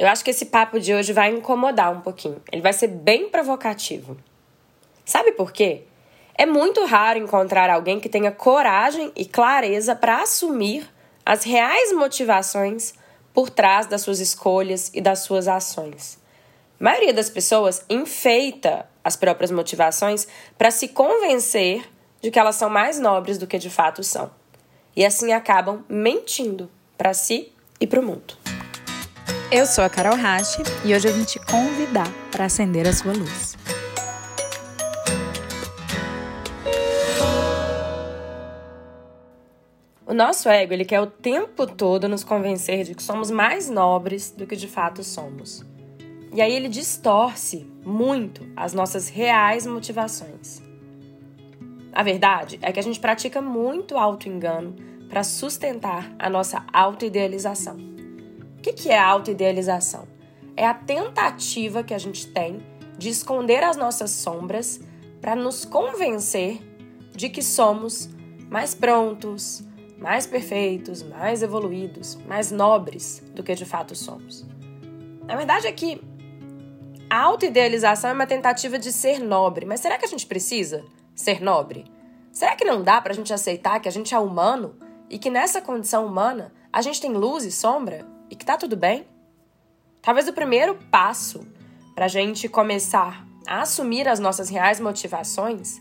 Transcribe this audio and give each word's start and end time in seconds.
eu 0.00 0.08
acho 0.08 0.24
que 0.24 0.30
esse 0.30 0.46
papo 0.46 0.80
de 0.80 0.94
hoje 0.94 1.12
vai 1.12 1.30
incomodar 1.30 1.92
um 1.92 2.00
pouquinho. 2.00 2.40
Ele 2.50 2.62
vai 2.62 2.72
ser 2.72 2.86
bem 2.86 3.28
provocativo. 3.28 4.16
Sabe 5.04 5.32
por 5.32 5.52
quê? 5.52 5.82
É 6.34 6.46
muito 6.46 6.82
raro 6.86 7.18
encontrar 7.18 7.68
alguém 7.68 8.00
que 8.00 8.08
tenha 8.08 8.32
coragem 8.32 9.12
e 9.14 9.26
clareza 9.26 9.94
para 9.94 10.22
assumir 10.22 10.90
as 11.24 11.44
reais 11.44 11.92
motivações 11.92 12.94
por 13.34 13.50
trás 13.50 13.86
das 13.86 14.00
suas 14.00 14.20
escolhas 14.20 14.90
e 14.94 15.02
das 15.02 15.18
suas 15.18 15.46
ações. 15.46 16.18
A 16.80 16.84
maioria 16.84 17.12
das 17.12 17.28
pessoas 17.28 17.84
enfeita 17.90 18.88
as 19.04 19.16
próprias 19.16 19.50
motivações 19.50 20.26
para 20.56 20.70
se 20.70 20.88
convencer 20.88 21.86
de 22.22 22.30
que 22.30 22.38
elas 22.38 22.56
são 22.56 22.70
mais 22.70 22.98
nobres 22.98 23.36
do 23.36 23.46
que 23.46 23.58
de 23.58 23.68
fato 23.68 24.02
são. 24.02 24.30
E 24.96 25.04
assim 25.04 25.30
acabam 25.34 25.84
mentindo 25.90 26.70
para 26.96 27.12
si 27.12 27.52
e 27.78 27.86
para 27.86 28.00
o 28.00 28.02
mundo. 28.02 28.39
Eu 29.52 29.66
sou 29.66 29.82
a 29.82 29.90
Carol 29.90 30.14
Rache 30.14 30.62
e 30.84 30.94
hoje 30.94 31.08
eu 31.08 31.12
vim 31.12 31.24
te 31.24 31.40
convidar 31.40 32.06
para 32.30 32.44
acender 32.44 32.86
a 32.86 32.92
sua 32.92 33.12
luz. 33.12 33.56
O 40.06 40.14
nosso 40.14 40.48
ego, 40.48 40.72
ele 40.72 40.84
quer 40.84 41.00
o 41.00 41.06
tempo 41.08 41.66
todo 41.66 42.08
nos 42.08 42.22
convencer 42.22 42.84
de 42.84 42.94
que 42.94 43.02
somos 43.02 43.28
mais 43.28 43.68
nobres 43.68 44.30
do 44.30 44.46
que 44.46 44.54
de 44.54 44.68
fato 44.68 45.02
somos. 45.02 45.64
E 46.32 46.40
aí 46.40 46.54
ele 46.54 46.68
distorce 46.68 47.66
muito 47.84 48.46
as 48.54 48.72
nossas 48.72 49.08
reais 49.08 49.66
motivações. 49.66 50.62
A 51.92 52.04
verdade 52.04 52.56
é 52.62 52.70
que 52.70 52.78
a 52.78 52.84
gente 52.84 53.00
pratica 53.00 53.42
muito 53.42 53.98
auto-engano 53.98 54.76
para 55.08 55.24
sustentar 55.24 56.14
a 56.20 56.30
nossa 56.30 56.64
auto-idealização. 56.72 57.89
O 58.60 58.62
que 58.62 58.90
é 58.90 58.98
auto-idealização? 58.98 60.06
É 60.54 60.66
a 60.66 60.74
tentativa 60.74 61.82
que 61.82 61.94
a 61.94 61.98
gente 61.98 62.26
tem 62.26 62.60
de 62.98 63.08
esconder 63.08 63.64
as 63.64 63.74
nossas 63.74 64.10
sombras 64.10 64.78
para 65.18 65.34
nos 65.34 65.64
convencer 65.64 66.60
de 67.16 67.30
que 67.30 67.40
somos 67.40 68.10
mais 68.50 68.74
prontos, 68.74 69.64
mais 69.96 70.26
perfeitos, 70.26 71.02
mais 71.02 71.42
evoluídos, 71.42 72.18
mais 72.28 72.50
nobres 72.50 73.22
do 73.34 73.42
que 73.42 73.54
de 73.54 73.64
fato 73.64 73.94
somos. 73.94 74.46
Na 75.26 75.36
verdade 75.36 75.66
é 75.66 75.72
que 75.72 75.98
a 77.08 77.18
autoidealização 77.18 78.10
é 78.10 78.12
uma 78.12 78.26
tentativa 78.26 78.78
de 78.78 78.92
ser 78.92 79.20
nobre, 79.20 79.64
mas 79.64 79.80
será 79.80 79.96
que 79.96 80.04
a 80.04 80.08
gente 80.08 80.26
precisa 80.26 80.84
ser 81.14 81.40
nobre? 81.40 81.86
Será 82.30 82.54
que 82.54 82.66
não 82.66 82.82
dá 82.82 83.00
para 83.00 83.14
a 83.14 83.16
gente 83.16 83.32
aceitar 83.32 83.80
que 83.80 83.88
a 83.88 83.92
gente 83.92 84.14
é 84.14 84.18
humano 84.18 84.76
e 85.08 85.18
que 85.18 85.30
nessa 85.30 85.62
condição 85.62 86.04
humana 86.04 86.52
a 86.70 86.82
gente 86.82 87.00
tem 87.00 87.14
luz 87.14 87.46
e 87.46 87.50
sombra 87.50 88.06
e 88.30 88.36
que 88.36 88.46
tá 88.46 88.56
tudo 88.56 88.76
bem? 88.76 89.06
Talvez 90.00 90.28
o 90.28 90.32
primeiro 90.32 90.76
passo 90.90 91.46
para 91.94 92.06
a 92.06 92.08
gente 92.08 92.48
começar 92.48 93.26
a 93.46 93.62
assumir 93.62 94.08
as 94.08 94.20
nossas 94.20 94.48
reais 94.48 94.80
motivações 94.80 95.80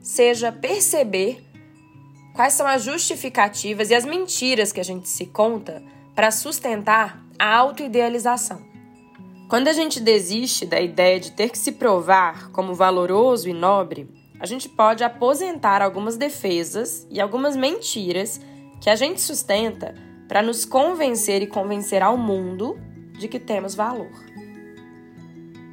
seja 0.00 0.50
perceber 0.50 1.44
Quais 2.34 2.54
são 2.54 2.66
as 2.66 2.82
justificativas 2.82 3.90
e 3.90 3.94
as 3.94 4.04
mentiras 4.04 4.72
que 4.72 4.80
a 4.80 4.84
gente 4.84 5.08
se 5.08 5.24
conta 5.26 5.80
para 6.16 6.32
sustentar 6.32 7.24
a 7.38 7.56
autoidealização? 7.56 8.60
Quando 9.48 9.68
a 9.68 9.72
gente 9.72 10.00
desiste 10.00 10.66
da 10.66 10.80
ideia 10.80 11.20
de 11.20 11.30
ter 11.30 11.50
que 11.50 11.56
se 11.56 11.70
provar 11.70 12.50
como 12.50 12.74
valoroso 12.74 13.48
e 13.48 13.52
nobre, 13.52 14.08
a 14.40 14.46
gente 14.46 14.68
pode 14.68 15.04
aposentar 15.04 15.80
algumas 15.80 16.16
defesas 16.16 17.06
e 17.08 17.20
algumas 17.20 17.54
mentiras 17.54 18.40
que 18.80 18.90
a 18.90 18.96
gente 18.96 19.20
sustenta 19.20 19.94
para 20.28 20.42
nos 20.42 20.64
convencer 20.64 21.42
e 21.42 21.46
convencer 21.46 22.02
ao 22.02 22.16
mundo 22.16 22.78
de 23.18 23.28
que 23.28 23.38
temos 23.38 23.74
valor. 23.74 24.10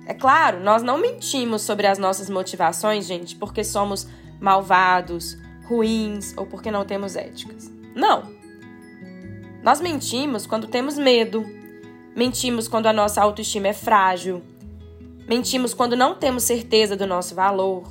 É 0.06 0.14
claro, 0.14 0.60
nós 0.60 0.84
não 0.84 0.98
mentimos 0.98 1.62
sobre 1.62 1.88
as 1.88 1.98
nossas 1.98 2.30
motivações, 2.30 3.06
gente, 3.06 3.36
porque 3.36 3.64
somos 3.64 4.08
malvados 4.40 5.38
ruins 5.66 6.34
ou 6.36 6.46
porque 6.46 6.72
não 6.72 6.84
temos 6.84 7.16
éticas. 7.16 7.72
Não. 7.96 8.30
Nós 9.64 9.80
mentimos 9.80 10.46
quando 10.46 10.68
temos 10.68 10.98
medo, 10.98 11.46
mentimos 12.16 12.68
quando 12.68 12.88
a 12.88 12.94
nossa 12.94 13.22
autoestima 13.22 13.68
é 13.68 13.74
frágil, 13.74 14.42
mentimos 15.28 15.74
quando 15.74 15.96
não 15.96 16.16
temos 16.16 16.44
certeza 16.44 16.96
do 16.96 17.06
nosso 17.08 17.36
valor. 17.36 17.84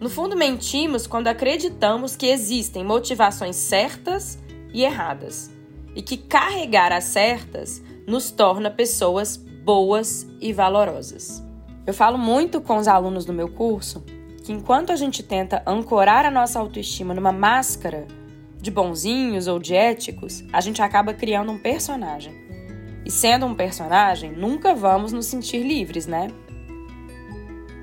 No 0.00 0.08
fundo, 0.08 0.36
mentimos 0.36 1.06
quando 1.08 1.26
acreditamos 1.26 2.14
que 2.14 2.26
existem 2.26 2.84
motivações 2.84 3.56
certas 3.56 4.38
e 4.72 4.84
erradas 4.84 5.57
e 5.94 6.02
que 6.02 6.16
carregar 6.16 6.92
as 6.92 7.04
certas 7.04 7.82
nos 8.06 8.30
torna 8.30 8.70
pessoas 8.70 9.36
boas 9.36 10.26
e 10.40 10.52
valorosas. 10.52 11.42
Eu 11.86 11.94
falo 11.94 12.18
muito 12.18 12.60
com 12.60 12.76
os 12.76 12.88
alunos 12.88 13.24
do 13.24 13.32
meu 13.32 13.48
curso 13.48 14.04
que 14.44 14.52
enquanto 14.52 14.90
a 14.92 14.96
gente 14.96 15.22
tenta 15.22 15.62
ancorar 15.66 16.24
a 16.24 16.30
nossa 16.30 16.58
autoestima 16.58 17.12
numa 17.12 17.32
máscara 17.32 18.06
de 18.60 18.70
bonzinhos 18.70 19.46
ou 19.46 19.58
de 19.58 19.74
éticos, 19.74 20.42
a 20.52 20.60
gente 20.60 20.80
acaba 20.80 21.12
criando 21.12 21.52
um 21.52 21.58
personagem. 21.58 22.32
E 23.04 23.10
sendo 23.10 23.46
um 23.46 23.54
personagem, 23.54 24.32
nunca 24.32 24.74
vamos 24.74 25.12
nos 25.12 25.26
sentir 25.26 25.62
livres, 25.62 26.06
né? 26.06 26.28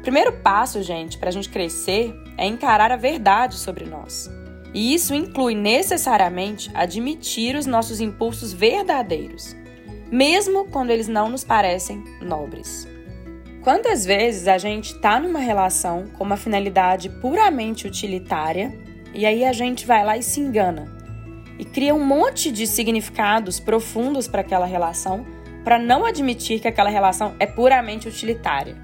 Primeiro 0.01 0.33
passo, 0.33 0.81
gente, 0.83 1.17
para 1.17 1.29
a 1.29 1.31
gente 1.31 1.49
crescer 1.49 2.13
é 2.37 2.45
encarar 2.45 2.91
a 2.91 2.97
verdade 2.97 3.55
sobre 3.55 3.85
nós. 3.85 4.29
E 4.75 4.93
isso 4.93 5.15
inclui 5.15 5.55
necessariamente 5.55 6.69
admitir 6.73 7.55
os 7.55 7.65
nossos 7.65 8.01
impulsos 8.01 8.51
verdadeiros, 8.51 9.55
mesmo 10.11 10.65
quando 10.65 10.89
eles 10.89 11.07
não 11.07 11.29
nos 11.29 11.45
parecem 11.45 12.03
nobres. 12.21 12.85
Quantas 13.63 14.05
vezes 14.05 14.49
a 14.49 14.57
gente 14.57 14.93
está 14.93 15.17
numa 15.17 15.39
relação 15.39 16.07
com 16.17 16.25
uma 16.25 16.35
finalidade 16.35 17.09
puramente 17.09 17.87
utilitária 17.87 18.77
e 19.13 19.25
aí 19.25 19.45
a 19.45 19.53
gente 19.53 19.87
vai 19.87 20.03
lá 20.03 20.17
e 20.17 20.21
se 20.21 20.41
engana 20.41 20.93
e 21.57 21.63
cria 21.63 21.95
um 21.95 22.05
monte 22.05 22.51
de 22.51 22.67
significados 22.67 23.61
profundos 23.61 24.27
para 24.27 24.41
aquela 24.41 24.65
relação 24.65 25.25
para 25.63 25.79
não 25.79 26.05
admitir 26.05 26.59
que 26.59 26.67
aquela 26.67 26.89
relação 26.89 27.33
é 27.39 27.45
puramente 27.45 28.09
utilitária. 28.09 28.75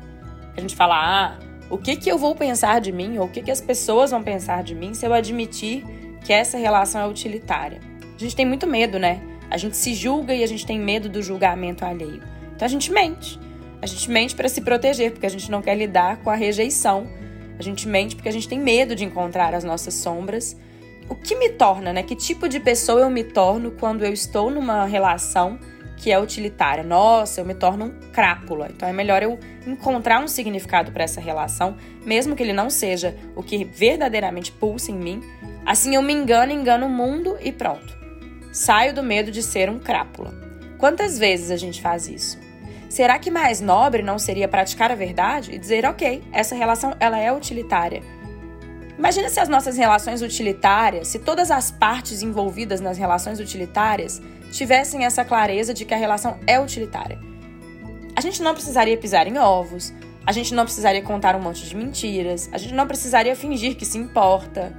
A 0.56 0.62
gente 0.62 0.74
fala, 0.74 0.96
ah, 0.96 1.51
o 1.72 1.78
que, 1.78 1.96
que 1.96 2.12
eu 2.12 2.18
vou 2.18 2.36
pensar 2.36 2.82
de 2.82 2.92
mim 2.92 3.18
ou 3.18 3.28
o 3.28 3.30
que, 3.30 3.42
que 3.42 3.50
as 3.50 3.62
pessoas 3.62 4.12
vão 4.12 4.22
pensar 4.22 4.62
de 4.62 4.76
mim 4.76 4.94
se 4.94 5.06
eu 5.06 5.14
admitir 5.14 5.86
que 6.22 6.34
essa 6.34 6.58
relação 6.58 7.00
é 7.00 7.08
utilitária? 7.08 7.80
A 8.14 8.20
gente 8.20 8.36
tem 8.36 8.46
muito 8.46 8.68
medo, 8.68 9.00
né? 9.00 9.22
A 9.50 9.56
gente 9.56 9.78
se 9.78 9.94
julga 9.94 10.36
e 10.36 10.44
a 10.44 10.48
gente 10.48 10.66
tem 10.66 10.78
medo 10.78 11.08
do 11.08 11.24
julgamento 11.24 11.86
alheio. 11.86 12.22
Então 12.54 12.66
a 12.66 12.70
gente 12.70 12.92
mente. 12.92 13.40
A 13.82 13.86
gente 13.86 14.12
mente 14.12 14.36
para 14.36 14.50
se 14.50 14.60
proteger, 14.60 15.12
porque 15.12 15.26
a 15.26 15.30
gente 15.30 15.50
não 15.50 15.62
quer 15.62 15.76
lidar 15.76 16.18
com 16.18 16.30
a 16.30 16.36
rejeição. 16.36 17.08
A 17.58 17.64
gente 17.64 17.88
mente 17.88 18.18
porque 18.18 18.28
a 18.30 18.34
gente 18.34 18.50
tem 18.50 18.60
medo 18.60 18.94
de 18.94 19.06
encontrar 19.06 19.56
as 19.56 19.64
nossas 19.64 19.94
sombras. 19.94 20.58
O 21.08 21.16
que 21.16 21.36
me 21.36 21.52
torna, 21.52 21.94
né? 21.94 22.04
Que 22.04 22.18
tipo 22.18 22.50
de 22.50 22.60
pessoa 22.60 23.00
eu 23.00 23.10
me 23.10 23.24
torno 23.24 23.72
quando 23.72 24.04
eu 24.04 24.12
estou 24.12 24.52
numa 24.52 24.86
relação 24.86 25.58
que 26.02 26.12
é 26.12 26.20
utilitária? 26.20 26.84
Nossa, 26.84 27.42
eu 27.42 27.46
me 27.46 27.54
torno 27.54 27.86
um 27.86 28.12
crápula. 28.12 28.68
Então 28.76 28.90
é 28.90 28.92
melhor 28.92 29.22
eu 29.22 29.38
encontrar 29.68 30.20
um 30.20 30.28
significado 30.28 30.92
para 30.92 31.04
essa 31.04 31.22
relação, 31.22 31.78
mesmo 32.04 32.36
que 32.36 32.42
ele 32.42 32.54
não 32.54 32.72
seja 32.72 33.16
o 33.36 33.44
que 33.44 33.64
verdadeiramente 33.64 34.52
pulsa 34.52 34.92
em 34.92 34.96
mim. 34.96 35.22
Assim 35.64 35.94
eu 35.94 36.02
me 36.02 36.12
engano, 36.12 36.52
engano 36.52 36.88
o 36.88 36.90
mundo 36.90 37.38
e 37.40 37.52
pronto. 37.52 37.96
Saio 38.52 38.96
do 38.96 39.04
medo 39.04 39.32
de 39.32 39.44
ser 39.44 39.70
um 39.70 39.78
crápula. 39.78 40.34
Quantas 40.80 41.20
vezes 41.20 41.52
a 41.52 41.56
gente 41.56 41.80
faz 41.80 42.08
isso? 42.08 42.40
Será 42.90 43.20
que 43.20 43.30
mais 43.30 43.62
nobre 43.62 44.02
não 44.02 44.18
seria 44.18 44.48
praticar 44.48 44.92
a 44.92 44.96
verdade 44.96 45.54
e 45.54 45.60
dizer, 45.60 45.86
ok, 45.86 46.24
essa 46.32 46.56
relação 46.56 46.96
ela 47.00 47.20
é 47.20 47.32
utilitária? 47.32 48.02
Imagina 49.02 49.32
se 49.32 49.40
as 49.40 49.50
nossas 49.50 49.78
relações 49.78 50.22
utilitárias, 50.22 51.08
se 51.08 51.18
todas 51.18 51.50
as 51.50 51.72
partes 51.72 52.22
envolvidas 52.22 52.80
nas 52.80 53.00
relações 53.00 53.40
utilitárias 53.40 54.22
tivessem 54.52 55.06
essa 55.06 55.26
clareza 55.26 55.74
de 55.74 55.86
que 55.86 55.94
a 55.96 55.98
relação 55.98 56.38
é 56.46 56.60
utilitária. 56.60 57.18
A 58.16 58.22
gente 58.22 58.44
não 58.44 58.54
precisaria 58.54 58.96
pisar 58.96 59.26
em 59.26 59.40
ovos, 59.40 59.92
a 60.24 60.32
gente 60.32 60.54
não 60.54 60.66
precisaria 60.66 61.02
contar 61.02 61.36
um 61.36 61.42
monte 61.42 61.68
de 61.68 61.76
mentiras, 61.76 62.48
a 62.54 62.60
gente 62.60 62.76
não 62.76 62.86
precisaria 62.86 63.36
fingir 63.36 63.76
que 63.76 63.88
se 63.88 63.98
importa. 63.98 64.72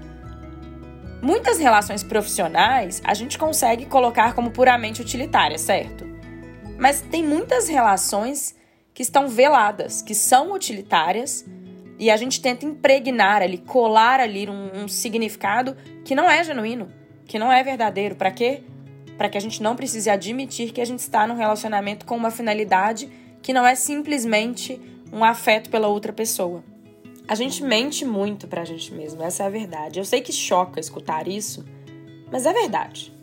Muitas 1.21 1.59
relações 1.59 2.05
profissionais 2.05 3.03
a 3.03 3.15
gente 3.15 3.37
consegue 3.37 3.87
colocar 3.87 4.35
como 4.35 4.53
puramente 4.53 5.03
utilitárias, 5.03 5.63
certo? 5.63 6.07
Mas 6.79 7.01
tem 7.01 7.25
muitas 7.25 7.67
relações 7.67 8.55
que 8.95 9.03
estão 9.03 9.27
veladas, 9.27 10.01
que 10.01 10.15
são 10.15 10.53
utilitárias, 10.53 11.45
e 12.03 12.11
a 12.11 12.17
gente 12.17 12.43
tenta 12.43 12.67
impregnar 12.67 13.43
ali, 13.43 13.59
colar 13.59 14.19
ali 14.19 14.51
um, 14.51 14.83
um 14.83 14.89
significado 14.89 15.77
que 16.05 16.17
não 16.17 16.29
é 16.29 16.43
genuíno, 16.43 16.89
que 17.29 17.39
não 17.39 17.53
é 17.53 17.63
verdadeiro. 17.63 18.17
Para 18.17 18.33
quê? 18.33 18.65
Para 19.17 19.29
que 19.29 19.39
a 19.39 19.41
gente 19.41 19.63
não 19.63 19.77
precise 19.77 20.11
admitir 20.11 20.73
que 20.73 20.81
a 20.81 20.85
gente 20.85 20.99
está 20.99 21.29
num 21.29 21.37
relacionamento 21.37 22.05
com 22.05 22.17
uma 22.17 22.33
finalidade 22.33 23.09
que 23.41 23.53
não 23.53 23.65
é 23.65 23.77
simplesmente 23.77 24.81
um 25.13 25.23
afeto 25.23 25.71
pela 25.71 25.87
outra 25.87 26.13
pessoa. 26.13 26.65
A 27.29 27.37
gente 27.37 27.63
mente 27.63 28.05
muito 28.05 28.49
pra 28.49 28.65
gente 28.65 28.93
mesmo, 28.93 29.23
essa 29.23 29.45
é 29.45 29.47
a 29.47 29.51
verdade. 29.51 30.01
Eu 30.01 30.05
sei 30.05 30.21
que 30.21 30.33
choca 30.33 30.81
escutar 30.81 31.29
isso, 31.29 31.65
mas 32.33 32.47
é 32.47 32.53
verdade. 32.53 33.17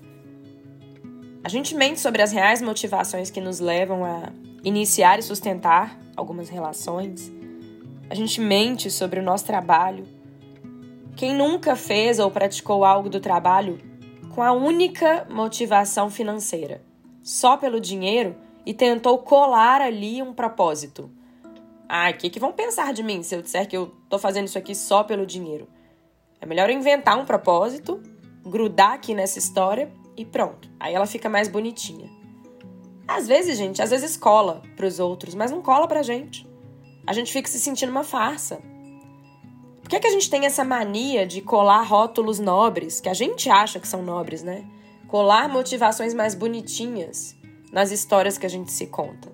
A 1.44 1.50
gente 1.50 1.76
mente 1.76 2.00
sobre 2.00 2.22
as 2.22 2.32
reais 2.32 2.62
motivações 2.62 3.30
que 3.30 3.42
nos 3.42 3.60
levam 3.60 4.06
a 4.06 4.30
iniciar 4.64 5.20
e 5.20 5.22
sustentar 5.22 6.00
algumas 6.16 6.48
relações. 6.48 7.39
A 8.10 8.16
gente 8.16 8.42
mente 8.42 8.90
sobre 8.90 9.20
o 9.20 9.24
nosso 9.24 9.46
trabalho. 9.46 10.08
Quem 11.16 11.36
nunca 11.36 11.76
fez 11.76 12.18
ou 12.18 12.32
praticou 12.32 12.84
algo 12.84 13.08
do 13.08 13.20
trabalho 13.20 13.80
com 14.34 14.42
a 14.42 14.52
única 14.52 15.28
motivação 15.30 16.10
financeira, 16.10 16.82
só 17.22 17.56
pelo 17.56 17.80
dinheiro, 17.80 18.36
e 18.66 18.74
tentou 18.74 19.20
colar 19.20 19.80
ali 19.80 20.24
um 20.24 20.34
propósito? 20.34 21.12
Ah, 21.88 22.10
o 22.10 22.14
que, 22.16 22.32
que 22.32 22.40
vão 22.40 22.52
pensar 22.52 22.94
de 22.94 23.04
mim 23.04 23.22
se 23.22 23.36
eu 23.36 23.44
disser 23.44 23.68
que 23.68 23.78
eu 23.78 23.94
tô 24.10 24.18
fazendo 24.18 24.48
isso 24.48 24.58
aqui 24.58 24.74
só 24.74 25.04
pelo 25.04 25.24
dinheiro? 25.24 25.68
É 26.42 26.48
melhor 26.48 26.72
inventar 26.72 27.16
um 27.16 27.26
propósito, 27.26 28.02
grudar 28.44 28.94
aqui 28.94 29.14
nessa 29.14 29.38
história 29.38 29.92
e 30.18 30.26
pronto. 30.26 30.68
Aí 30.80 30.96
ela 30.96 31.06
fica 31.06 31.30
mais 31.30 31.48
bonitinha. 31.48 32.10
Às 33.08 33.28
vezes, 33.28 33.56
gente, 33.56 33.84
às 33.84 33.92
vezes 33.92 34.18
cola 34.18 34.64
pros 34.76 35.00
outros, 35.00 35.36
mas 35.36 35.52
não 35.52 35.62
cola 35.62 35.88
pra 35.88 36.02
gente. 36.02 36.49
A 37.06 37.14
gente 37.14 37.32
fica 37.32 37.50
se 37.50 37.60
sentindo 37.60 37.92
uma 37.92 38.04
farsa. 38.04 38.62
Por 39.82 39.90
que, 39.90 39.96
é 39.96 40.00
que 40.00 40.08
a 40.08 40.12
gente 40.12 40.30
tem 40.30 40.46
essa 40.46 40.64
mania 40.64 41.26
de 41.26 41.42
colar 41.42 41.82
rótulos 41.82 42.40
nobres, 42.40 43.02
que 43.02 43.10
a 43.10 43.14
gente 43.14 43.50
acha 43.50 43.80
que 43.80 43.88
são 43.88 44.04
nobres, 44.04 44.44
né? 44.44 44.64
Colar 45.08 45.50
motivações 45.50 46.14
mais 46.14 46.36
bonitinhas 46.36 47.36
nas 47.72 47.92
histórias 47.92 48.38
que 48.38 48.46
a 48.46 48.50
gente 48.50 48.72
se 48.72 48.86
conta. 48.86 49.30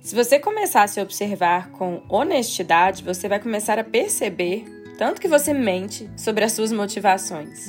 Se 0.00 0.14
você 0.14 0.38
começar 0.38 0.82
a 0.82 0.88
se 0.88 1.00
observar 1.00 1.70
com 1.70 2.02
honestidade, 2.08 3.04
você 3.04 3.28
vai 3.28 3.38
começar 3.38 3.78
a 3.78 3.84
perceber 3.84 4.64
tanto 4.98 5.20
que 5.20 5.28
você 5.28 5.52
mente 5.52 6.10
sobre 6.16 6.44
as 6.44 6.52
suas 6.52 6.72
motivações. 6.72 7.68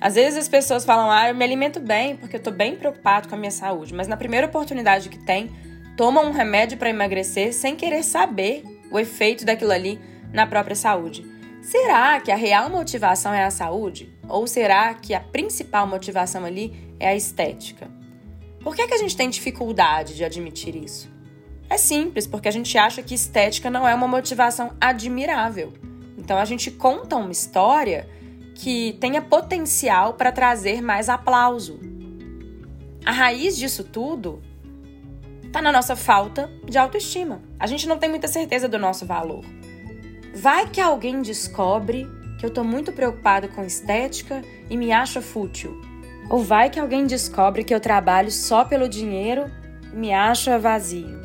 Às 0.00 0.14
vezes 0.14 0.38
as 0.38 0.48
pessoas 0.48 0.84
falam: 0.84 1.10
"Ah, 1.10 1.28
eu 1.28 1.34
me 1.34 1.44
alimento 1.44 1.80
bem 1.80 2.16
porque 2.16 2.36
eu 2.36 2.42
tô 2.42 2.50
bem 2.50 2.76
preocupado 2.76 3.28
com 3.28 3.34
a 3.34 3.38
minha 3.38 3.50
saúde", 3.50 3.94
mas 3.94 4.06
na 4.06 4.16
primeira 4.16 4.46
oportunidade 4.46 5.08
que 5.08 5.18
tem, 5.18 5.50
toma 5.98 6.20
um 6.20 6.30
remédio 6.30 6.78
para 6.78 6.90
emagrecer 6.90 7.52
sem 7.52 7.74
querer 7.74 8.04
saber 8.04 8.62
o 8.88 9.00
efeito 9.00 9.44
daquilo 9.44 9.72
ali 9.72 10.00
na 10.32 10.46
própria 10.46 10.76
saúde. 10.76 11.26
Será 11.60 12.20
que 12.20 12.30
a 12.30 12.36
real 12.36 12.70
motivação 12.70 13.34
é 13.34 13.44
a 13.44 13.50
saúde? 13.50 14.16
Ou 14.28 14.46
será 14.46 14.94
que 14.94 15.12
a 15.12 15.18
principal 15.18 15.88
motivação 15.88 16.44
ali 16.44 16.94
é 17.00 17.08
a 17.08 17.16
estética? 17.16 17.90
Por 18.62 18.76
que, 18.76 18.82
é 18.82 18.86
que 18.86 18.94
a 18.94 18.98
gente 18.98 19.16
tem 19.16 19.28
dificuldade 19.28 20.14
de 20.14 20.24
admitir 20.24 20.76
isso? 20.76 21.10
É 21.68 21.76
simples, 21.76 22.28
porque 22.28 22.46
a 22.46 22.52
gente 22.52 22.78
acha 22.78 23.02
que 23.02 23.14
estética 23.14 23.68
não 23.68 23.86
é 23.86 23.92
uma 23.92 24.06
motivação 24.06 24.76
admirável. 24.80 25.72
Então 26.16 26.38
a 26.38 26.44
gente 26.44 26.70
conta 26.70 27.16
uma 27.16 27.32
história 27.32 28.08
que 28.54 28.96
tenha 29.00 29.20
potencial 29.20 30.14
para 30.14 30.30
trazer 30.30 30.80
mais 30.80 31.08
aplauso. 31.08 31.80
A 33.04 33.10
raiz 33.10 33.56
disso 33.56 33.82
tudo 33.82 34.40
está 35.48 35.62
na 35.62 35.72
nossa 35.72 35.96
falta 35.96 36.50
de 36.64 36.78
autoestima. 36.78 37.42
A 37.58 37.66
gente 37.66 37.88
não 37.88 37.98
tem 37.98 38.08
muita 38.08 38.28
certeza 38.28 38.68
do 38.68 38.78
nosso 38.78 39.04
valor. 39.04 39.44
Vai 40.34 40.68
que 40.68 40.80
alguém 40.80 41.20
descobre 41.22 42.06
que 42.38 42.46
eu 42.46 42.50
tô 42.50 42.62
muito 42.62 42.92
preocupada 42.92 43.48
com 43.48 43.64
estética 43.64 44.42
e 44.70 44.76
me 44.76 44.92
acha 44.92 45.20
fútil. 45.20 45.80
Ou 46.30 46.44
vai 46.44 46.70
que 46.70 46.78
alguém 46.78 47.06
descobre 47.06 47.64
que 47.64 47.74
eu 47.74 47.80
trabalho 47.80 48.30
só 48.30 48.64
pelo 48.64 48.88
dinheiro 48.88 49.50
e 49.92 49.96
me 49.96 50.12
acha 50.12 50.58
vazio. 50.58 51.18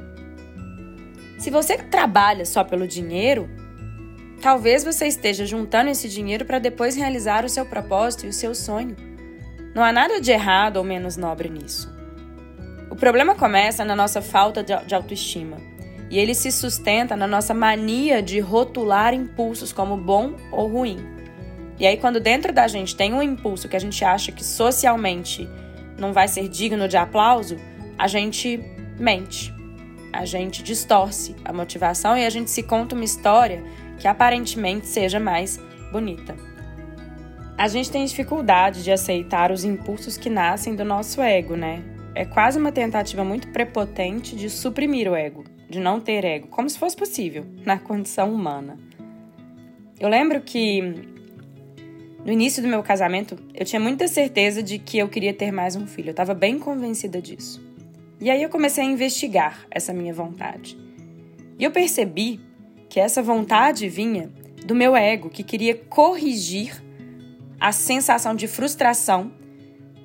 Se 1.37 1.49
você 1.49 1.77
trabalha 1.77 2.45
só 2.45 2.63
pelo 2.63 2.87
dinheiro, 2.87 3.49
talvez 4.41 4.83
você 4.85 5.05
esteja 5.05 5.45
juntando 5.45 5.89
esse 5.89 6.07
dinheiro 6.07 6.45
para 6.45 6.57
depois 6.57 6.95
realizar 6.95 7.43
o 7.43 7.49
seu 7.49 7.65
propósito 7.65 8.25
e 8.25 8.29
o 8.29 8.33
seu 8.33 8.55
sonho. 8.55 8.95
Não 9.75 9.83
há 9.83 9.91
nada 9.91 10.21
de 10.21 10.31
errado 10.31 10.77
ou 10.77 10.83
menos 10.83 11.17
nobre 11.17 11.49
nisso. 11.49 11.92
O 12.93 12.95
problema 12.95 13.33
começa 13.33 13.83
na 13.83 13.95
nossa 13.95 14.21
falta 14.21 14.63
de 14.63 14.93
autoestima. 14.93 15.57
E 16.11 16.19
ele 16.19 16.35
se 16.35 16.51
sustenta 16.51 17.17
na 17.17 17.25
nossa 17.25 17.51
mania 17.51 18.21
de 18.21 18.39
rotular 18.39 19.15
impulsos 19.15 19.73
como 19.73 19.97
bom 19.97 20.35
ou 20.51 20.67
ruim. 20.67 21.03
E 21.79 21.87
aí, 21.87 21.97
quando 21.97 22.19
dentro 22.19 22.53
da 22.53 22.67
gente 22.67 22.95
tem 22.95 23.11
um 23.11 23.23
impulso 23.23 23.67
que 23.67 23.75
a 23.75 23.79
gente 23.79 24.05
acha 24.05 24.31
que 24.31 24.45
socialmente 24.45 25.49
não 25.97 26.13
vai 26.13 26.27
ser 26.27 26.47
digno 26.47 26.87
de 26.87 26.95
aplauso, 26.95 27.57
a 27.97 28.05
gente 28.07 28.59
mente 28.99 29.51
a 30.13 30.23
gente 30.23 30.61
distorce 30.61 31.35
a 31.43 31.51
motivação 31.51 32.15
e 32.15 32.23
a 32.23 32.29
gente 32.29 32.51
se 32.51 32.61
conta 32.61 32.93
uma 32.93 33.03
história 33.03 33.63
que 33.97 34.07
aparentemente 34.07 34.85
seja 34.85 35.19
mais 35.19 35.59
bonita. 35.91 36.35
A 37.57 37.67
gente 37.67 37.89
tem 37.89 38.05
dificuldade 38.05 38.83
de 38.83 38.91
aceitar 38.91 39.51
os 39.51 39.63
impulsos 39.63 40.15
que 40.15 40.29
nascem 40.29 40.75
do 40.75 40.85
nosso 40.85 41.19
ego, 41.19 41.55
né? 41.55 41.92
É 42.15 42.25
quase 42.25 42.59
uma 42.59 42.71
tentativa 42.71 43.23
muito 43.23 43.47
prepotente 43.47 44.35
de 44.35 44.49
suprimir 44.49 45.09
o 45.09 45.15
ego, 45.15 45.43
de 45.67 45.79
não 45.79 45.99
ter 45.99 46.23
ego, 46.23 46.47
como 46.47 46.69
se 46.69 46.77
fosse 46.77 46.95
possível 46.95 47.45
na 47.65 47.79
condição 47.79 48.31
humana. 48.31 48.77
Eu 49.99 50.09
lembro 50.09 50.39
que 50.41 50.81
no 52.23 52.31
início 52.31 52.61
do 52.61 52.69
meu 52.69 52.83
casamento 52.83 53.35
eu 53.53 53.65
tinha 53.65 53.79
muita 53.79 54.07
certeza 54.07 54.61
de 54.61 54.77
que 54.77 54.99
eu 54.99 55.09
queria 55.09 55.33
ter 55.33 55.51
mais 55.51 55.75
um 55.75 55.87
filho, 55.87 56.09
eu 56.09 56.11
estava 56.11 56.35
bem 56.35 56.59
convencida 56.59 57.19
disso. 57.19 57.61
E 58.21 58.29
aí 58.29 58.43
eu 58.43 58.49
comecei 58.49 58.83
a 58.83 58.87
investigar 58.87 59.65
essa 59.71 59.91
minha 59.91 60.13
vontade. 60.13 60.77
E 61.57 61.63
eu 61.63 61.71
percebi 61.71 62.39
que 62.87 62.99
essa 62.99 63.23
vontade 63.23 63.89
vinha 63.89 64.31
do 64.65 64.75
meu 64.75 64.95
ego, 64.95 65.29
que 65.29 65.43
queria 65.43 65.75
corrigir 65.75 66.81
a 67.59 67.71
sensação 67.71 68.35
de 68.35 68.47
frustração 68.47 69.31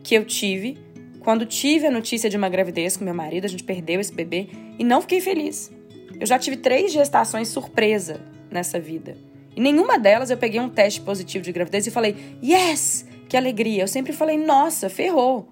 que 0.03 0.15
eu 0.15 0.25
tive 0.25 0.79
quando 1.21 1.45
tive 1.47 1.87
a 1.87 1.91
notícia 1.91 2.31
de 2.31 2.37
uma 2.37 2.49
gravidez 2.49 2.97
com 2.97 3.05
meu 3.05 3.15
marido, 3.15 3.45
a 3.45 3.49
gente 3.49 3.65
perdeu 3.65 4.01
esse 4.01 4.13
bebê 4.13 4.49
e 4.79 4.85
não 4.85 5.01
fiquei 5.01 5.21
feliz. 5.21 5.71
Eu 6.19 6.27
já 6.27 6.39
tive 6.39 6.57
três 6.57 6.93
gestações 6.93 7.49
surpresa 7.49 8.21
nessa 8.51 8.81
vida. 8.81 9.17
E 9.55 9.61
nenhuma 9.61 9.99
delas 9.99 10.31
eu 10.31 10.37
peguei 10.37 10.61
um 10.61 10.69
teste 10.69 11.01
positivo 11.01 11.45
de 11.45 11.53
gravidez 11.53 11.87
e 11.87 11.91
falei, 11.91 12.17
yes, 12.43 13.07
que 13.29 13.37
alegria. 13.37 13.83
Eu 13.83 13.89
sempre 13.89 14.13
falei, 14.13 14.37
nossa, 14.37 14.89
ferrou 14.89 15.49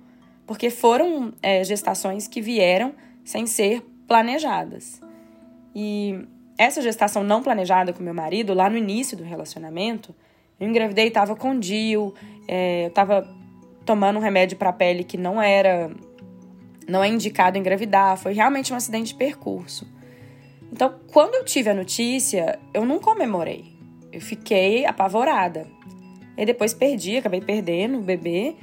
porque 0.46 0.70
foram 0.70 1.34
é, 1.42 1.62
gestações 1.64 2.28
que 2.28 2.40
vieram 2.40 2.94
sem 3.24 3.46
ser 3.46 3.82
planejadas. 4.06 5.00
E 5.74 6.20
essa 6.56 6.80
gestação 6.80 7.24
não 7.24 7.42
planejada 7.42 7.92
com 7.92 8.02
meu 8.02 8.14
marido, 8.14 8.54
lá 8.54 8.70
no 8.70 8.78
início 8.78 9.16
do 9.16 9.24
relacionamento, 9.24 10.14
eu 10.58 10.68
engravidei, 10.68 11.08
estava 11.08 11.34
com 11.34 11.58
DIU, 11.58 12.14
é, 12.46 12.84
eu 12.84 12.88
estava 12.88 13.28
tomando 13.86 14.18
um 14.18 14.22
remédio 14.22 14.58
para 14.58 14.70
a 14.70 14.72
pele 14.72 15.04
que 15.04 15.16
não 15.16 15.40
era, 15.40 15.90
não 16.86 17.02
é 17.02 17.08
indicado 17.08 17.56
engravidar, 17.56 18.18
foi 18.18 18.34
realmente 18.34 18.72
um 18.72 18.76
acidente 18.76 19.12
de 19.12 19.14
percurso. 19.14 19.86
Então, 20.70 20.94
quando 21.12 21.37
eu 21.37 21.44
tive 21.44 21.70
a 21.70 21.75
notícia, 21.75 22.58
eu 22.75 22.84
não 22.84 22.99
comemorei, 22.99 23.64
eu 24.12 24.20
fiquei 24.20 24.84
apavorada. 24.84 25.66
E 26.37 26.44
depois 26.44 26.75
perdi, 26.75 27.16
acabei 27.16 27.40
perdendo 27.40 27.99
o 27.99 28.02
bebê 28.02 28.56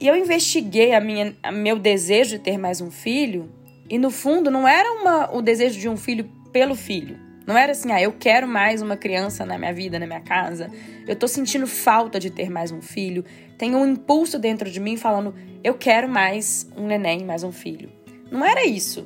e 0.00 0.08
eu 0.08 0.16
investiguei 0.16 0.94
a 0.94 1.00
minha, 1.00 1.36
a 1.42 1.52
meu 1.52 1.78
desejo 1.78 2.30
de 2.30 2.38
ter 2.38 2.56
mais 2.56 2.80
um 2.80 2.90
filho, 2.90 3.50
e 3.86 3.98
no 3.98 4.10
fundo 4.10 4.50
não 4.50 4.66
era 4.66 4.90
uma, 4.92 5.30
o 5.30 5.42
desejo 5.42 5.78
de 5.78 5.90
um 5.90 5.96
filho 5.96 6.24
pelo 6.50 6.74
filho. 6.74 7.18
Não 7.46 7.58
era 7.58 7.72
assim, 7.72 7.92
ah, 7.92 8.00
eu 8.00 8.12
quero 8.12 8.48
mais 8.48 8.80
uma 8.80 8.96
criança 8.96 9.44
na 9.44 9.58
minha 9.58 9.74
vida, 9.74 9.98
na 9.98 10.06
minha 10.06 10.20
casa. 10.20 10.70
Eu 11.06 11.16
tô 11.16 11.28
sentindo 11.28 11.66
falta 11.66 12.18
de 12.18 12.30
ter 12.30 12.48
mais 12.48 12.70
um 12.70 12.80
filho. 12.80 13.24
Tem 13.60 13.74
um 13.74 13.86
impulso 13.86 14.38
dentro 14.38 14.70
de 14.70 14.80
mim 14.80 14.96
falando, 14.96 15.34
eu 15.62 15.74
quero 15.74 16.08
mais 16.08 16.66
um 16.74 16.86
neném, 16.86 17.26
mais 17.26 17.44
um 17.44 17.52
filho. 17.52 17.92
Não 18.30 18.42
era 18.42 18.64
isso. 18.64 19.04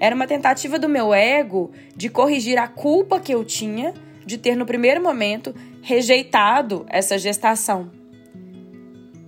Era 0.00 0.12
uma 0.12 0.26
tentativa 0.26 0.76
do 0.76 0.88
meu 0.88 1.14
ego 1.14 1.70
de 1.94 2.08
corrigir 2.08 2.58
a 2.58 2.66
culpa 2.66 3.20
que 3.20 3.32
eu 3.32 3.44
tinha 3.44 3.94
de 4.24 4.38
ter, 4.38 4.56
no 4.56 4.66
primeiro 4.66 5.00
momento, 5.00 5.54
rejeitado 5.82 6.84
essa 6.88 7.16
gestação. 7.16 7.92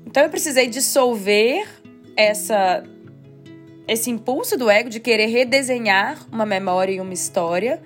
Então 0.05 0.25
eu 0.25 0.29
precisei 0.29 0.67
dissolver 0.67 1.65
essa 2.17 2.83
esse 3.87 4.11
impulso 4.11 4.59
do 4.59 4.69
ego 4.69 4.91
de 4.91 4.99
querer 4.99 5.27
redesenhar 5.27 6.27
uma 6.33 6.45
memória 6.45 6.95
e 6.95 7.00
uma 7.00 7.15
história 7.15 7.81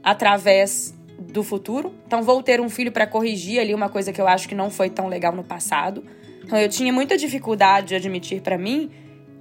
através 0.00 0.94
do 1.18 1.42
futuro. 1.42 1.92
Então 2.06 2.22
vou 2.22 2.42
ter 2.42 2.60
um 2.60 2.68
filho 2.68 2.92
para 2.92 3.06
corrigir 3.06 3.60
ali 3.60 3.74
uma 3.74 3.88
coisa 3.88 4.12
que 4.12 4.20
eu 4.20 4.28
acho 4.28 4.48
que 4.48 4.54
não 4.54 4.70
foi 4.70 4.88
tão 4.88 5.08
legal 5.08 5.34
no 5.34 5.42
passado. 5.42 6.04
Então 6.44 6.58
eu 6.58 6.68
tinha 6.68 6.92
muita 6.92 7.16
dificuldade 7.16 7.88
de 7.88 7.94
admitir 7.94 8.40
para 8.40 8.56
mim 8.56 8.90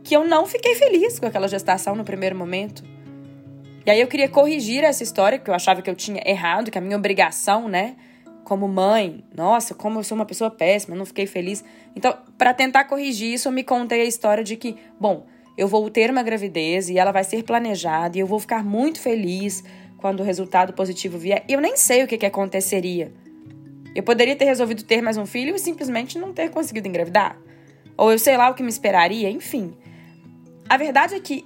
que 0.03 0.15
eu 0.15 0.25
não 0.25 0.45
fiquei 0.45 0.75
feliz 0.75 1.19
com 1.19 1.25
aquela 1.25 1.47
gestação 1.47 1.95
no 1.95 2.03
primeiro 2.03 2.35
momento. 2.35 2.83
E 3.85 3.91
aí 3.91 4.01
eu 4.01 4.07
queria 4.07 4.27
corrigir 4.27 4.83
essa 4.83 5.03
história 5.03 5.37
que 5.37 5.49
eu 5.49 5.53
achava 5.53 5.81
que 5.81 5.89
eu 5.89 5.95
tinha 5.95 6.21
errado, 6.25 6.69
que 6.69 6.77
a 6.77 6.81
minha 6.81 6.97
obrigação, 6.97 7.69
né, 7.69 7.95
como 8.43 8.67
mãe, 8.67 9.23
nossa, 9.35 9.73
como 9.73 9.99
eu 9.99 10.03
sou 10.03 10.15
uma 10.15 10.25
pessoa 10.25 10.49
péssima, 10.49 10.95
não 10.95 11.05
fiquei 11.05 11.25
feliz. 11.25 11.63
Então, 11.95 12.17
para 12.37 12.53
tentar 12.53 12.85
corrigir 12.85 13.33
isso, 13.33 13.47
eu 13.47 13.51
me 13.51 13.63
contei 13.63 14.01
a 14.01 14.05
história 14.05 14.43
de 14.43 14.55
que, 14.55 14.75
bom, 14.99 15.25
eu 15.57 15.67
vou 15.67 15.89
ter 15.89 16.09
uma 16.09 16.23
gravidez 16.23 16.89
e 16.89 16.97
ela 16.97 17.11
vai 17.11 17.23
ser 17.23 17.43
planejada 17.43 18.17
e 18.17 18.21
eu 18.21 18.27
vou 18.27 18.39
ficar 18.39 18.63
muito 18.63 19.01
feliz 19.01 19.63
quando 19.97 20.21
o 20.21 20.23
resultado 20.23 20.73
positivo 20.73 21.17
vier. 21.17 21.43
Eu 21.47 21.59
nem 21.59 21.75
sei 21.75 22.03
o 22.03 22.07
que, 22.07 22.17
que 22.17 22.25
aconteceria. 22.25 23.11
Eu 23.95 24.03
poderia 24.03 24.35
ter 24.35 24.45
resolvido 24.45 24.83
ter 24.83 25.01
mais 25.01 25.17
um 25.17 25.25
filho 25.25 25.55
e 25.55 25.59
simplesmente 25.59 26.19
não 26.19 26.31
ter 26.31 26.49
conseguido 26.49 26.87
engravidar. 26.87 27.37
Ou 27.97 28.11
eu 28.11 28.19
sei 28.19 28.37
lá 28.37 28.49
o 28.49 28.53
que 28.53 28.61
me 28.61 28.69
esperaria, 28.69 29.29
enfim. 29.29 29.73
A 30.69 30.77
verdade 30.77 31.15
é 31.15 31.19
que 31.19 31.43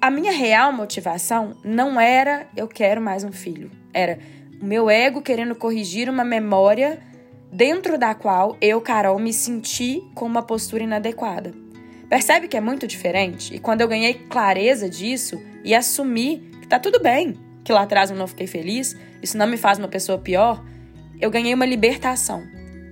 a 0.00 0.10
minha 0.10 0.32
real 0.32 0.72
motivação 0.72 1.56
não 1.62 2.00
era 2.00 2.46
eu 2.56 2.66
quero 2.66 3.00
mais 3.00 3.22
um 3.22 3.32
filho. 3.32 3.70
Era 3.92 4.18
o 4.60 4.64
meu 4.64 4.88
ego 4.88 5.20
querendo 5.20 5.54
corrigir 5.54 6.08
uma 6.08 6.24
memória 6.24 7.00
dentro 7.52 7.98
da 7.98 8.14
qual 8.14 8.56
eu, 8.60 8.80
Carol, 8.80 9.18
me 9.18 9.32
senti 9.32 10.02
com 10.14 10.24
uma 10.24 10.42
postura 10.42 10.84
inadequada. 10.84 11.54
Percebe 12.08 12.48
que 12.48 12.56
é 12.56 12.60
muito 12.60 12.86
diferente? 12.86 13.54
E 13.54 13.58
quando 13.58 13.80
eu 13.80 13.88
ganhei 13.88 14.14
clareza 14.14 14.88
disso 14.88 15.40
e 15.62 15.74
assumi 15.74 16.50
que 16.60 16.66
tá 16.66 16.78
tudo 16.78 17.00
bem, 17.00 17.34
que 17.64 17.72
lá 17.72 17.82
atrás 17.82 18.10
eu 18.10 18.16
não 18.16 18.26
fiquei 18.26 18.46
feliz, 18.46 18.96
isso 19.22 19.38
não 19.38 19.46
me 19.46 19.56
faz 19.56 19.78
uma 19.78 19.88
pessoa 19.88 20.18
pior, 20.18 20.62
eu 21.20 21.30
ganhei 21.30 21.54
uma 21.54 21.64
libertação. 21.64 22.42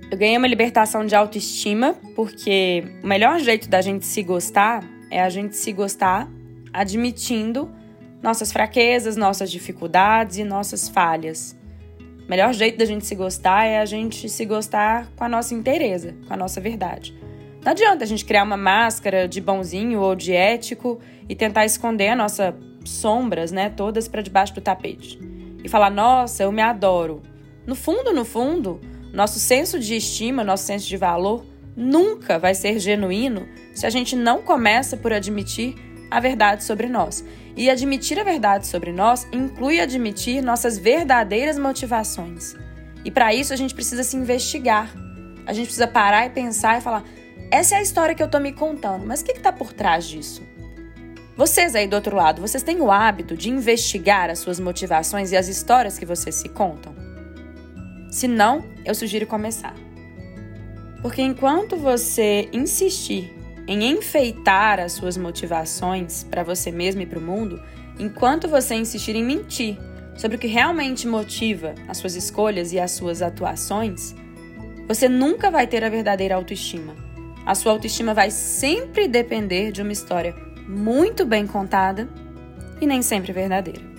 Eu 0.09 0.17
ganhei 0.17 0.37
uma 0.37 0.47
libertação 0.47 1.05
de 1.05 1.15
autoestima, 1.15 1.95
porque 2.15 2.83
o 3.03 3.07
melhor 3.07 3.39
jeito 3.39 3.69
da 3.69 3.81
gente 3.81 4.05
se 4.05 4.21
gostar 4.21 4.83
é 5.09 5.21
a 5.21 5.29
gente 5.29 5.55
se 5.55 5.71
gostar 5.71 6.29
admitindo 6.71 7.71
nossas 8.21 8.51
fraquezas, 8.51 9.15
nossas 9.15 9.51
dificuldades 9.51 10.37
e 10.37 10.43
nossas 10.43 10.87
falhas. 10.87 11.57
O 12.25 12.29
melhor 12.29 12.53
jeito 12.53 12.77
da 12.77 12.85
gente 12.85 13.05
se 13.05 13.15
gostar 13.15 13.65
é 13.65 13.79
a 13.79 13.85
gente 13.85 14.29
se 14.29 14.45
gostar 14.45 15.11
com 15.15 15.23
a 15.23 15.29
nossa 15.29 15.53
inteireza, 15.53 16.15
com 16.27 16.33
a 16.33 16.37
nossa 16.37 16.61
verdade. 16.61 17.13
Não 17.63 17.71
adianta 17.71 18.03
a 18.03 18.07
gente 18.07 18.25
criar 18.25 18.43
uma 18.43 18.57
máscara 18.57 19.27
de 19.27 19.39
bonzinho 19.39 19.99
ou 19.99 20.15
de 20.15 20.33
ético 20.33 20.99
e 21.27 21.35
tentar 21.35 21.65
esconder 21.65 22.09
as 22.09 22.17
nossas 22.17 22.53
sombras, 22.83 23.51
né, 23.51 23.69
todas 23.69 24.07
para 24.07 24.21
debaixo 24.21 24.53
do 24.53 24.61
tapete. 24.61 25.19
E 25.63 25.69
falar: 25.69 25.89
"Nossa, 25.89 26.43
eu 26.43 26.51
me 26.51 26.61
adoro". 26.61 27.21
No 27.65 27.75
fundo, 27.75 28.13
no 28.13 28.25
fundo, 28.25 28.81
nosso 29.13 29.39
senso 29.39 29.79
de 29.79 29.95
estima, 29.95 30.43
nosso 30.43 30.65
senso 30.65 30.87
de 30.87 30.97
valor 30.97 31.45
nunca 31.75 32.37
vai 32.37 32.53
ser 32.53 32.79
genuíno 32.79 33.47
se 33.73 33.85
a 33.85 33.89
gente 33.89 34.15
não 34.15 34.41
começa 34.41 34.97
por 34.97 35.13
admitir 35.13 35.75
a 36.11 36.19
verdade 36.19 36.63
sobre 36.63 36.87
nós. 36.87 37.23
E 37.55 37.69
admitir 37.69 38.19
a 38.19 38.23
verdade 38.23 38.67
sobre 38.67 38.91
nós 38.91 39.27
inclui 39.31 39.79
admitir 39.79 40.41
nossas 40.41 40.77
verdadeiras 40.77 41.57
motivações. 41.57 42.55
E 43.05 43.11
para 43.11 43.33
isso 43.33 43.53
a 43.53 43.55
gente 43.55 43.75
precisa 43.75 44.03
se 44.03 44.15
investigar. 44.15 44.91
A 45.45 45.53
gente 45.53 45.65
precisa 45.65 45.87
parar 45.87 46.25
e 46.25 46.29
pensar 46.29 46.77
e 46.77 46.81
falar: 46.81 47.03
essa 47.51 47.75
é 47.75 47.77
a 47.77 47.81
história 47.81 48.15
que 48.15 48.23
eu 48.23 48.29
tô 48.29 48.39
me 48.39 48.51
contando, 48.51 49.05
mas 49.05 49.21
o 49.21 49.25
que 49.25 49.31
está 49.31 49.51
por 49.51 49.73
trás 49.73 50.05
disso? 50.05 50.41
Vocês 51.35 51.73
aí 51.73 51.87
do 51.87 51.95
outro 51.95 52.15
lado, 52.15 52.41
vocês 52.41 52.61
têm 52.61 52.79
o 52.79 52.91
hábito 52.91 53.35
de 53.35 53.49
investigar 53.49 54.29
as 54.29 54.37
suas 54.37 54.59
motivações 54.59 55.31
e 55.31 55.37
as 55.37 55.47
histórias 55.47 55.97
que 55.97 56.05
vocês 56.05 56.35
se 56.35 56.47
contam? 56.47 56.93
Se 58.11 58.27
não, 58.27 58.63
eu 58.85 58.93
sugiro 58.93 59.25
começar. 59.25 59.73
Porque 61.01 61.23
enquanto 61.23 61.75
você 61.75 62.47
insistir 62.53 63.33
em 63.67 63.83
enfeitar 63.89 64.79
as 64.79 64.91
suas 64.91 65.17
motivações 65.17 66.23
para 66.23 66.43
você 66.43 66.71
mesmo 66.71 67.01
e 67.01 67.05
para 67.07 67.17
o 67.17 67.21
mundo, 67.21 67.59
enquanto 67.97 68.47
você 68.47 68.75
insistir 68.75 69.15
em 69.15 69.23
mentir 69.23 69.79
sobre 70.15 70.37
o 70.37 70.39
que 70.39 70.45
realmente 70.45 71.07
motiva 71.07 71.73
as 71.87 71.97
suas 71.97 72.15
escolhas 72.15 72.71
e 72.73 72.79
as 72.79 72.91
suas 72.91 73.23
atuações, 73.23 74.13
você 74.87 75.09
nunca 75.09 75.49
vai 75.49 75.65
ter 75.65 75.83
a 75.83 75.89
verdadeira 75.89 76.35
autoestima. 76.35 76.95
A 77.43 77.55
sua 77.55 77.71
autoestima 77.71 78.13
vai 78.13 78.29
sempre 78.29 79.07
depender 79.07 79.71
de 79.71 79.81
uma 79.81 79.91
história 79.91 80.52
muito 80.67 81.25
bem 81.25 81.45
contada 81.45 82.07
e 82.79 82.87
nem 82.87 83.01
sempre 83.01 83.31
verdadeira. 83.31 83.92